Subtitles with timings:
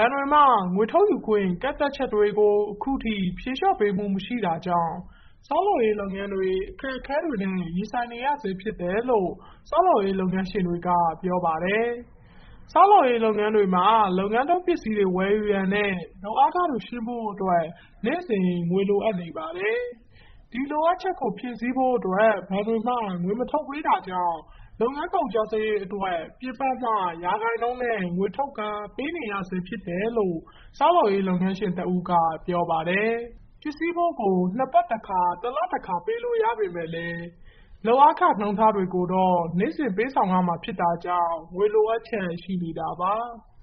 [0.00, 0.40] ဘဏ်တွေမှ
[0.74, 4.94] ငွေထုတ်ယူခွင့် ကန့်သတ်ချက်တွေကို အခုထိ ဖြေလျှော့ပေးမှု မရှိတာကြောင့်
[5.46, 9.30] ဆောက်လုပ်ရေးလုပ်ငန်းတွေ အခက်အခဲတွေနဲ့ ရင်ဆိုင်နေရဆဲဖြစ်တယ်လို့
[9.70, 10.88] ဆောက်လုပ်ရေး လုပ်ငန်းရှင်တွေက
[11.22, 11.86] ပြောပါတယ်။
[12.72, 13.86] ဆောက်လုပ်ရေးလုပ်ငန်းတွေမှာ
[14.18, 15.92] လုပ်ငန်းသုံးပစ္စည်းတွေ ဝယ်ယူရန်နဲ့
[16.24, 17.64] လုပ်အားခတွေ ရှင်းဖို့အတွက်
[18.04, 19.78] နေ့စဉ်ငွေလိုအပ်နေပါတယ်။
[20.52, 24.38] ဒီလိုအပ်ချက်ကို ဖြည့်ဆည်းဖို့အတွက် ဘဏ်တွေမှငွေမထုတ်ပေးတာကြောင့်
[24.82, 26.90] လုပ်ငန်းကုန်ကျစရိတ်အတွက် ပြင်ပမှ
[27.24, 30.36] ရာခိုင်နှုန်းနဲ့ ငွေထုတ်ကာပေးနေရဆဲ ဖြစ်တယ်လို့
[30.78, 32.12] ဆောက်လုပ်ရေး လုပ်ငန်းရှင်တဦးက
[32.46, 33.10] ပြောပါတယ်။
[33.62, 37.24] ပစ္စည်းဖိုးကို နှစ်ပတ်တခါ၊တလတခါ ပေးလို့ရပေမယ့်လည်း
[37.86, 43.14] လုပ်အားခနှုန်းထားတွေကိုတော့ နေ့စဉ်ပေးဆောင်ရမှာ ဖြစ်တာကြောင့် ငွေလိုအပ်ချက် ရှိနေတာပါ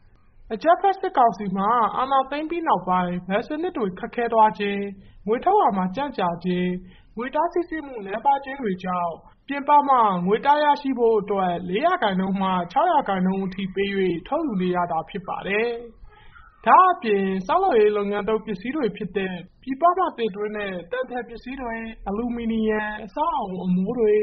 [0.53, 4.79] ။အကြမ်းဖက် စစ်ကောင်စီမှာ အာဏာသိမ်းပြီးနောက်ပိုင်း ဘဏ်စနစ်တွေ ခက်ခဲသွားခြင်း၊
[5.27, 6.67] ငွေထုတ်ရာမှာ ကြန့်ကြာခြင်း၊
[7.17, 9.13] ငွေသားစီးဆင်းမှု နည်းပါးခြင်းတွေကြောင့်
[9.47, 13.89] ပြင်ပမှ ငွေသားရရှိဖို့အတွက် ၄ ရာခိုင်နှုန်းမှ ၆ ရာခိုင်နှုန်းအထိပေး၍
[14.27, 15.69] ထုတ်ယူနေရတာ ဖြစ်ပါတယ်။
[16.65, 21.73] ဒါ့အပြင် ဆောက်လုပ်ရေးလုပ်ငန်းသုံး ပစ္စည်းတွေဖြစ်တဲ့ ပြည်ပမှတင်သွင်းတဲ့တန်ထည်ပစ္စည်းတွေ၊
[22.07, 24.15] အလူမီနီယံ အဆောက်အအုံအမိုးတွေ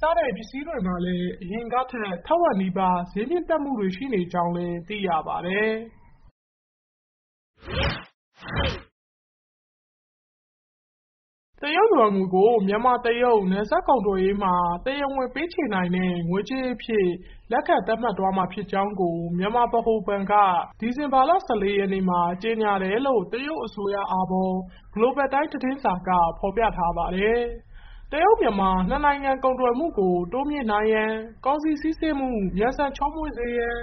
[0.00, 5.72] စတဲ့ ပစ္စည်းတွေမှာလည်း အရင်ကထက် ထက်ဝက်နီးပါး ဈေးမြင့်တက်မှုတွေ ရှိနေကြောင်းလည်း သိရပါတယ်။
[11.64, 14.54] တရုတ်ယွမ်ငွေကို မြန်မာ-တရုတ် နယ်စပ်ကုန်သွယ်ရေးမှာ
[14.86, 17.08] တရားဝင်ပေးချေနိုင်တဲ့ ငွေကြေးအဖြစ်
[17.52, 20.34] လက်ခံသတ်မှတ်သွားမှာဖြစ်ကြောင်းကို မြန်မာဗဟိုဘဏ်က
[20.80, 24.54] ဒီဇင်ဘာလ ၁၄ ရက်နေ့မှာ ကြေညာတယ်လို့ တရုတ်အစိုးရအာဘော်
[24.94, 27.40] Global Times သတင်းစာက ဖော်ပြထားပါတယ်။
[28.12, 31.12] တရုတ်-မြန်မာ နှစ်နိုင်ငံကုန်သွယ်မှုကို တိုးမြှင့်နိုင်ရန်
[31.46, 33.78] ကုန်စည်စီးဆင်းမှု မြန်ဆန်ချောမွေ့စေရန်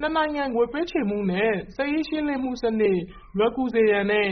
[0.00, 2.98] နှစ်နိုင်ငံ ငွေပေးချေမှုနဲ့စာရေးရှင်းလင်းမှုစနစ်
[3.36, 4.30] လွယ်ကူစေရန်နဲ့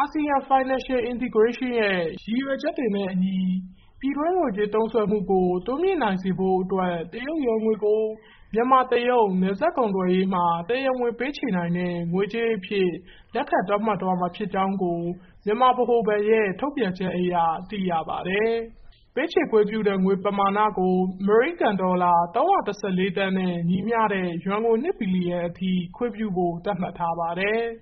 [0.00, 3.38] ASEAN Financial Integration ရဲ့ ရည်ရွယ်ချက်တွေနဲ့အညီ
[4.00, 8.00] ပြည်တွင်းငွေကြေးသုံးစွဲမှုကို တိုးမြှင့်နိုင်စေဖို့အတွက် တရုတ်ယွမ်ငွေကို
[8.54, 12.90] မြန်မာ-တရုတ် နယ်စပ်ကုန်သွယ်ရေးမှာ တရားဝင်ပေးချေနိုင်တဲ့ ငွေကြေးအဖြစ်
[13.34, 14.98] လက်ခံသတ်မှတ်သွားမှာဖြစ်ကြောင်းကို
[15.44, 17.34] မြန်မာဗဟိုဘဏ်ရဲ့ ထုတ်ပြန်ချက်အရ
[17.70, 18.52] သိရပါတယ်။
[19.14, 22.56] ပေးချေခွင့်ပြုတဲ့ ငွေပမာဏကို အမေရိကန်ဒေါ်လာ ၃၁
[22.98, 27.60] ၄ သန်းနဲ့ ညီမျှတဲ့ ယွမ်ငွေ ၂ ဘီလီယံအထိ ခွင့်ပြုဖို့ သတ်မှတ်ထားပါတယ်။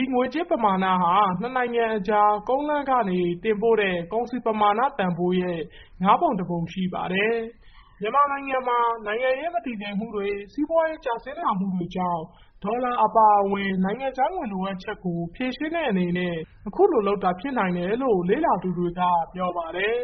[0.00, 5.60] ဒီငွေကြေးပမာဏဟာ နှစ်နိုင်ငံအကြား ကုန်းလမ်းကနေ တင်ပို့တဲ့ ကုန်စည်ပမာဏတန်ဖိုးရဲ့
[6.02, 7.36] ငါးပုံတစ်ပုံ ရှိပါတယ်။
[8.00, 12.22] မြန်မာနိုင်ငံမှာ နိုင်ငံရေး မတည်ငြိမ်မှုတွေ စီးပွားရေး ကျဆင်းလာမှုတွေကြောင့်
[12.64, 16.34] ဒေါ်လာအပါအဝင် နိုင်ငံခြားငွေ လိုအပ်ချက်ကို ဖြေရှင်းတဲ့အနေနဲ့
[16.68, 19.00] အခုလိုလုပ်တာ ဖြစ်နိုင်တယ်လို့ လေ့လာသူတွေက
[19.34, 19.98] ပြောပါတယ်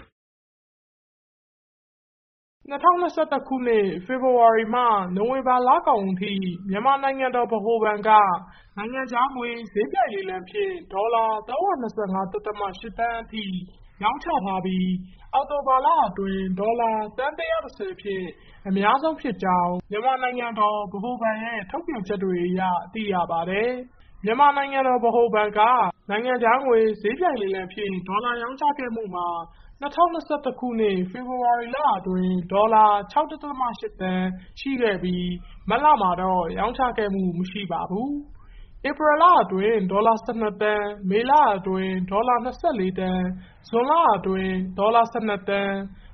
[2.71, 2.85] ၂၀
[3.17, 4.81] ၂၁ ခုနှစ် ဖေဖော်ဝါရီမှ
[5.15, 6.33] နိုဝင်ဘာလကုန်အထိ
[6.69, 8.09] မြန်မာနိုင်ငံတော် ဗဟိုဘဏ်က
[8.77, 12.11] နိုင်ငံခြားငွေစျေးပြိုင်လေလံဖြင့် ဒေါ်လာ ၃၂၅.၈ သန်း
[13.21, 13.43] အထိ
[14.03, 14.89] ရောင်းချထားပြီး
[15.33, 18.25] အောက်တိုဘာလအတွင်း ဒေါ်လာ သန်း ၁၁၀ ဖြင့်
[18.67, 22.61] အများဆုံးဖြစ်ကြောင်း မြန်မာနိုင်ငံတော် ဗဟိုဘဏ်ရဲ့ ထုတ်ပြန်ချက်တွေအရ
[22.93, 23.69] သိရပါတယ်။
[24.25, 25.61] မြန်မာနိုင်ငံတော် ဗဟိုဘဏ်က
[26.09, 29.27] နိုင်ငံခြားငွေစျေးပြိုင်လေလံဖြင့် ဒေါ်လာရောင်းချခဲ့မှုမှာ
[29.83, 29.97] ၂၀
[30.29, 33.43] ၂၁ ခုနှစ် ဖေဖော်ဝါရီလအတွင်း ဒေါ်လာ၆.၈သ
[34.09, 35.29] န်း ရှိခဲ့ပြီး
[35.69, 38.09] မတ်လမှာတော့ ရောင်းချခဲ့မှု မရှိပါဘူး။
[38.89, 42.47] ဧပြီလအတွင်း ဒေါ်လာ ၁၂ သန်း၊မေလအတွင်း ဒေါ်လာ ၂
[42.79, 43.21] ၄ သန်း၊
[43.69, 45.71] ဇွန်လအတွင်း ဒေါ်လာ ၁၂ သန်း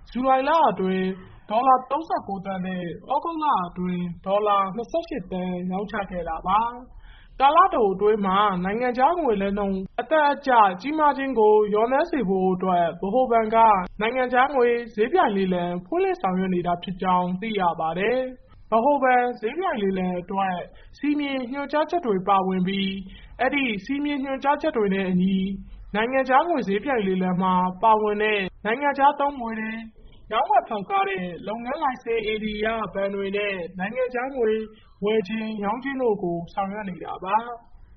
[0.10, 1.06] ၊ဇူလိုင်လအတွင်း
[1.50, 1.94] ဒေါ်လာ ၃
[2.28, 6.60] ၉ သန်းနဲ့ သြဂုတ်လအတွင်း ဒေါ်လာ ၂၈ သန်း ရောင်းချခဲ့တာပါ။
[7.42, 13.58] ကာလတိုအတွင်းမှာ နိုင်ငံခြားငွေလဲလှယ်နှုန်း အတက်အကျ ကြီးမားခြင်းကို လျော့နည်းစေဖို့အတွက် ဗဟိုဘဏ်က
[14.02, 18.18] နိုင်ငံခြားငွေစျေးပြိုင်လေလံ ဖွင့်လှစ်ဆောင်ရွက်နေတာဖြစ်ကြောင်း သိရပါတယ်။
[18.72, 20.56] ဗဟိုဘဏ်စျေးပြိုင်လေလံအတွက်
[20.98, 22.92] စည်းမျဉ်း၊ညွှန်ကြားချက်တွေ ပါဝင်ပြီး
[23.42, 25.38] အဲဒီ စည်းမျဉ်း ညွှန်ကြားချက်တွေနဲ့အညီ
[25.96, 29.72] နိုင်ငံခြားငွေစျေးပြိုင်လေလံမှာ ပါဝင်တဲ့ နိုင်ငံခြားသုံးငွေတွေ
[30.32, 34.52] ရောင်းဝယ်ဖောက်ကားတဲ့ လုပ်ငန်းလိုင်စင်ဧရိယဘဏ်တွေနဲ့ နိုင်ငံခြားငွေ
[35.04, 37.38] ဝယ်ခြင်း၊ရောင်းခြင်းတို့ကို ဆောင်ရွက်နေတာပါ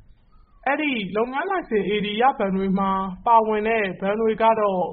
[0.66, 2.90] ။အဲဒီ လုပ်ငန်းလိုင်စင်ဧရိယဘဏ်တွေမှာ
[3.26, 4.84] ပါဝင်တဲ့ ဘဏ်တွေကတော့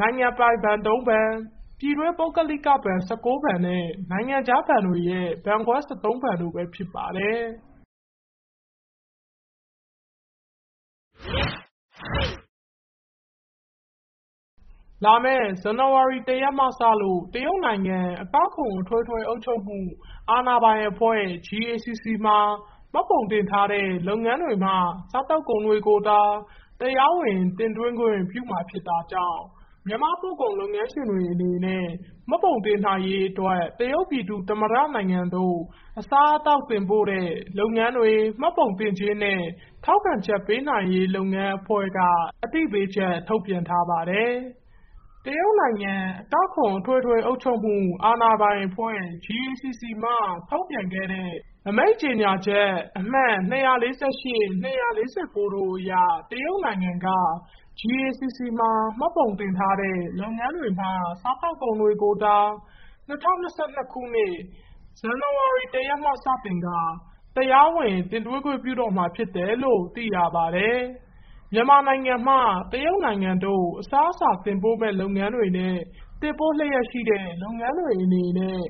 [0.00, 1.26] နိုင်ငံပိုင်ဘဏ်သုံးဘဏ်၊
[1.78, 7.40] ပြည်တွင်း ပုဂ္ဂလိကဘဏ် ၁၉ ဘဏ်နဲ့ နိုင်ငံခြားဘဏ်တွေရဲ့ ဘဏ်ခွဲ ၁၃ ဘဏ်တို့ပဲ ဖြစ်ပါတယ်။
[15.04, 19.78] လာမယ့် ဇန်နဝါရီ ၁ ရက်မှစလို့ တရုတ်နိုင်ငံ အကောက်ခွန် အထွေထွေအုပ်ချုပ်မှု
[20.30, 22.38] အာဏာပိုင်အဖွဲ့ GACC မှာ
[22.92, 24.72] မှတ်ပုံတင်ထားတဲ့ လုပ်ငန်းတွေမှ
[25.12, 26.20] စားသောက်ကုန်တွေကိုသာ
[26.80, 29.42] တရားဝင် တင်သွင်းခွင့်ပြုမှာ ဖြစ်တာကြောင့်
[29.88, 31.86] မြန်မာ့ပို့ကုန် လုပ်ငန်းရှင်တွေအနေနဲ့
[32.28, 35.56] မှတ်ပုံတင်နိုင်ရေးအတွက် တရုတ်ပြည်သူ့သမ္မတနိုင်ငံသို့
[35.98, 37.28] အစားအသောက် တင်ပို့တဲ့
[37.58, 39.40] လုပ်ငန်းတွေ မှတ်ပုံတင်ခြင်းနဲ့
[39.84, 42.00] ထောက်ခံချက်ပေးနိုင်ရေး လုပ်ငန်းအဖွဲ့က
[42.44, 44.32] အသိပေးချက် ထုတ်ပြန်ထားပါတယ်။
[45.26, 50.12] တရုတ်နိုင်ငံ အကောက်ခွန် အထွေထွေအုပ်ချုပ်မှု အာဏာပိုင်အဖွဲ့ GACC မှ
[50.50, 51.30] ထုတ်ပြန်ခဲ့တဲ့
[51.68, 52.68] အမိန့်ကြေညာချက်
[52.98, 53.86] အမှတ် ၂၄၈-၂၄
[55.34, 55.92] ၉ တို့အရ
[56.30, 57.08] တရုတ်နိုင်ငံက
[57.80, 60.86] GACC မှာ မှတ်ပုံတင်ထားတဲ့ လုပ်ငန်းတွေမှ
[61.22, 62.36] စားသောက်ကုန်တွေကိုသာ
[63.08, 64.34] ၂၀၂၂ ခုနှစ်
[65.00, 66.78] ဇန်နဝါရီ ၁ ရက်မှစတင်ကာ
[67.36, 70.78] တရားဝင် တင်သွင်းခွင့်ပြုတော့မှာ ဖြစ်တယ်လို့ သိရပါတယ်။
[71.54, 72.34] မြန်မာနိုင်ငံမှ
[72.72, 75.76] တရုတ်နိုင်ငံသို့ အစားအစာ တင်ပို့မယ့် လုပ်ငန်းတွေနဲ့
[76.20, 78.62] တင်ပို့လျက်ရှိတဲ့ လုပ်ငန်းတွေအနေနဲ့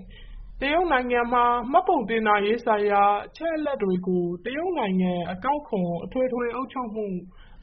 [0.61, 7.07] တရုတ်နိုင်ငံမှာ မှတ်ပုံတင်နိုင်ရေးဆိုင်ရာ အချက်အလက်တွေကို တရုတ်နိုင်ငံ အကောက်ခွန် အထွေထွေအုပ်ချုပ်မှု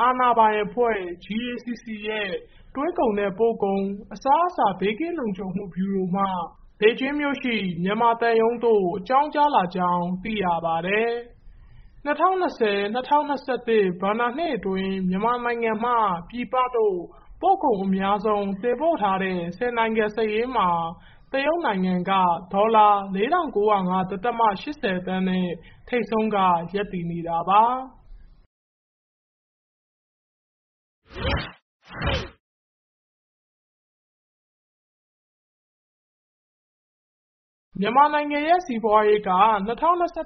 [0.01, 2.29] အာဏာပိုင်အဖွဲ့ GACC ရဲ့
[2.75, 3.81] သွင်းကုန်နဲ့ ပို့ကုန်၊
[4.13, 6.23] အစားအစာ ဘေးကင်းလုံခြုံမှု ဗျူရိုမှ
[6.79, 11.09] ဘေဂျင်းမြို့ရှိ မြန်မာသံရုံးသို့ အကြောင်းကြားလာကြောင်း သိရပါတယ်။
[12.06, 13.62] ၂၀၂၀-၂၀၂၁
[14.01, 15.92] ဘဏ္ဍာနှစ်အတွင်း မြန်မာနိုင်ငံမှ
[16.30, 16.98] ပြည်ပသို့
[17.42, 20.69] ပို့ကုန်အများဆုံး တင်ပို့ထားတဲ့ ၁၀ နိုင်ငံစာရင်းမှာ
[21.31, 22.12] တရုတ်နိုင်ငံက
[22.53, 25.48] ဒေါ်လာ ၄,၉၀၅ဒသမ၈၀ သန်းနဲ့
[25.88, 26.38] ထိပ်ဆုံးက
[26.74, 27.63] ရပ်တည်နေတာပါ။
[37.83, 39.72] မြန်မာနိုင်ငံရဲ့ စီးပွားရေးက ၂၀၂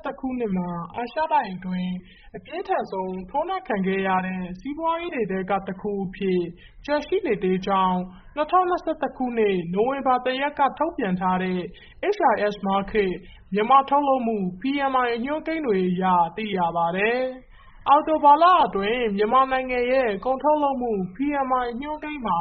[0.06, 1.94] ၁ ခုနှစ်မှာ အာရှတိုက်အတွင်း
[2.38, 6.42] အပြင်းထန်ဆုံး ထိုးနှက်ခံခဲ့ရတဲ့ စီးပွားရေးတွေထဲက တခုအဖြစ်
[6.86, 7.98] ကျန်ရှိနေသေးကြောင်း
[8.38, 8.74] ၂၀၂
[9.04, 11.60] ၁ ခုနှစ် နိုဝင်ဘာ ၁ ရက်က ထုတ်ပြန်ထားတဲ့
[12.16, 13.12] HIS Markit
[13.54, 16.06] မြန်မာ့ထုတ်လုပ်မှု PMI အညွှန်းကိန်းတွေအရ
[16.38, 17.19] သိရပါတယ်။
[17.90, 22.40] အောက်တိုဘာလအတွင်း မြန်မာနိုင်ငံရဲ့ ကုန်ထုတ်လုပ်မှု PMI အညွှန်းကိန်းမှာ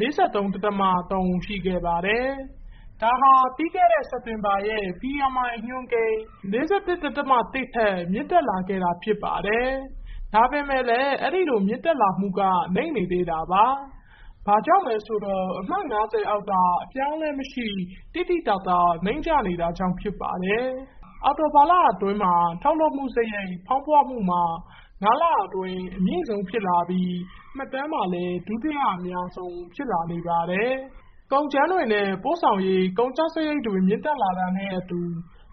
[0.00, 2.28] ၄၃ဒသမ၃ရှိခဲ့ပါတယ်။
[3.02, 6.16] ဒါဟာ ပြီးခဲ့တဲ့ စက်တင်ဘာရဲ့ PMI အညွှန်းကိန်း
[6.52, 7.42] ၄၁ဒသမ၁
[7.74, 9.68] ထက် မြင့်တက်လာခဲ့တာဖြစ်ပါတယ်။
[10.34, 12.40] ဒါပေမဲ့လည်း အဲဒီလို မြင့်တက်လာမှုက
[12.76, 13.64] နိမ့်နေသေးတာပါ။
[14.46, 16.52] ဘာကြောင့်လဲဆိုတော့ အမှတ် ၅၀ အောက်က
[16.84, 17.68] အပြောင်းအလဲမရှိ
[18.12, 20.66] သိသိသာသာ နိမ့်ကျနေတာကြောင့် ဖြစ်ပါတယ်။
[21.24, 24.42] အောက်တိုဘာလအတွင်းမှာ ထုတ်လုပ်မှုစရိတ် ဖောင်းပွမှုမှာ
[25.04, 27.14] ၅ လအတွင်း အမြင့်ဆုံးဖြစ်လာပြီး
[27.56, 30.72] မှတ်တမ်းမှာလည်း ဒုတိယအများဆုံး ဖြစ်လာနေပါတယ်။
[31.32, 35.00] ကုန်ကြမ်းတွေနဲ့ ပို့ဆောင်ရေး ကုန်ကျစရိတ်တွေ မြင့်တက်လာတာနဲ့အတူ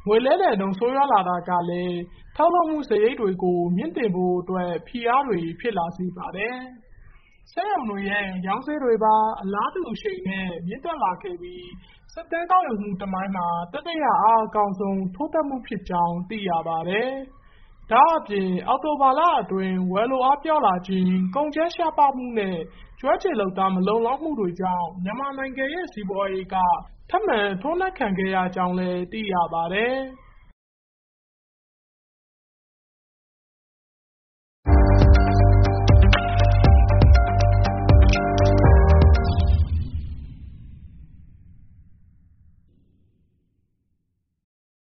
[0.07, 1.99] ငွေလဲလှယ်နှုန်း ဆိုးရွားလာတာကလည်း
[2.35, 6.57] ထုတ်လုပ်မှုစရိတ်တွေကို မြှင့်တင်ဖို့အတွက် ဖိအားတွေ ဖြစ်လာစေပါတယ်။
[7.51, 11.67] စက်ရုံတွေရဲ့ ရောင်းဈေးတွေပါ အလားတူအရှိန်နဲ့ မြင့်တက်လာခဲ့ပြီး
[12.13, 17.09] စစ်တမ်းကောက်ယူမှုသမိုင်းမှာ တတိယအားအကောင်းဆုံး ထိုးတက်မှုဖြစ်ကြောင်း သိရပါတယ်။
[17.91, 21.05] ဒါ့အပြင် အောက်တိုဘာလအတွင်း ဝယ်လိုအားပျော့လာခြင်း၊
[21.35, 22.57] ကုန်ကြမ်းရှားပါးမှုနဲ့
[22.99, 26.55] ကျွမ်းကျင်လုပ်သား မလုံလောက်မှုတွေကြောင့် မြန်မာနိုင်ငံရဲ့ စီးပွားရေးက
[27.09, 29.95] ထပ်မံ ထိုးနှက်ခံခဲ့ရကြောင်းလည်း သိရပါတယ်။